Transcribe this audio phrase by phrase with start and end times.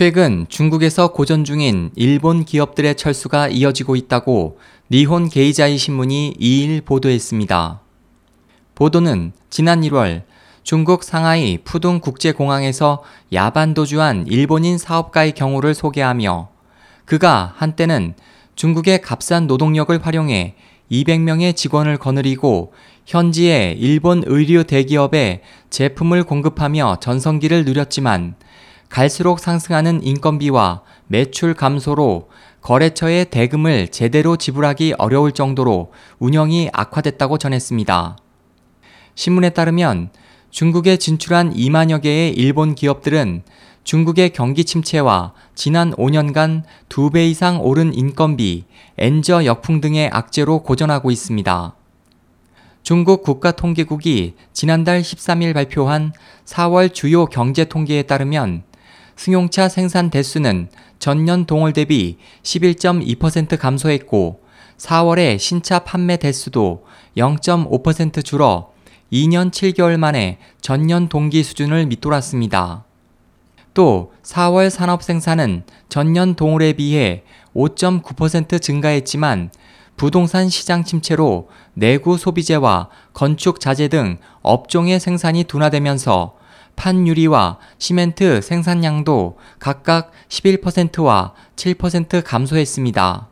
[0.00, 4.58] 최근 중국에서 고전 중인 일본 기업들의 철수가 이어지고 있다고
[4.90, 7.82] 니혼 게이자이 신문이 2일 보도했습니다.
[8.74, 10.22] 보도는 지난 1월
[10.62, 13.02] 중국 상하이 푸둥 국제공항에서
[13.34, 16.48] 야반도주한 일본인 사업가의 경우를 소개하며
[17.04, 18.14] 그가 한때는
[18.54, 20.54] 중국의 값싼 노동력을 활용해
[20.90, 22.72] 200명의 직원을 거느리고
[23.04, 28.36] 현지의 일본 의류 대기업에 제품을 공급하며 전성기를 누렸지만
[28.90, 32.28] 갈수록 상승하는 인건비와 매출 감소로
[32.60, 38.18] 거래처의 대금을 제대로 지불하기 어려울 정도로 운영이 악화됐다고 전했습니다.
[39.14, 40.10] 신문에 따르면
[40.50, 43.44] 중국에 진출한 2만여 개의 일본 기업들은
[43.84, 48.64] 중국의 경기 침체와 지난 5년간 2배 이상 오른 인건비,
[48.98, 51.74] 엔저 역풍 등의 악재로 고전하고 있습니다.
[52.82, 56.12] 중국 국가통계국이 지난달 13일 발표한
[56.44, 58.64] 4월 주요 경제 통계에 따르면
[59.20, 64.40] 승용차 생산 대수는 전년 동월 대비 11.2% 감소했고
[64.78, 66.86] 4월의 신차 판매 대수도
[67.18, 68.70] 0.5% 줄어
[69.12, 72.86] 2년 7개월 만에 전년 동기 수준을 밑돌았습니다.
[73.74, 77.22] 또 4월 산업 생산은 전년 동월에 비해
[77.54, 79.50] 5.9% 증가했지만
[79.98, 86.39] 부동산 시장 침체로 내구 소비재와 건축 자재 등 업종의 생산이 둔화되면서
[86.76, 93.28] 판유리와 시멘트 생산량도 각각 11%와 7% 감소했습니다.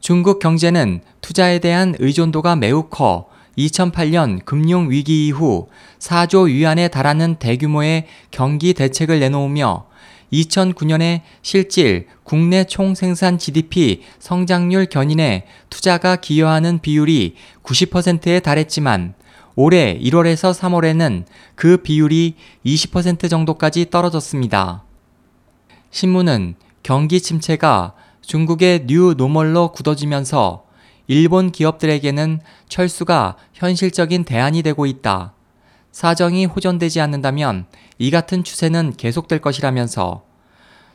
[0.00, 8.06] 중국 경제는 투자에 대한 의존도가 매우 커 2008년 금융 위기 이후 4조 위안에 달하는 대규모의
[8.30, 9.86] 경기 대책을 내놓으며
[10.32, 19.14] 2009년에 실질 국내 총 생산 GDP 성장률 견인에 투자가 기여하는 비율이 90%에 달했지만
[19.56, 24.84] 올해 1월에서 3월에는 그 비율이 20% 정도까지 떨어졌습니다.
[25.90, 30.66] 신문은 경기 침체가 중국의 new normal로 굳어지면서
[31.06, 35.32] 일본 기업들에게는 철수가 현실적인 대안이 되고 있다.
[35.90, 37.64] 사정이 호전되지 않는다면
[37.98, 40.24] 이 같은 추세는 계속될 것이라면서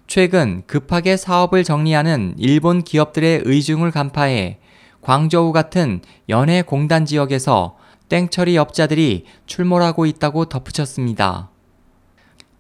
[0.06, 4.60] 최근 급하게 사업을 정리하는 일본 기업들의 의중을 간파해
[5.02, 7.78] 광저우 같은 연해 공단 지역에서
[8.12, 11.50] 땡처리 업자들이 출몰하고 있다고 덧붙였습니다.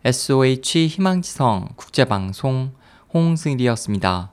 [0.06, 2.72] SOH 희망지성 국제방송
[3.14, 4.32] 홍승일이었습니다.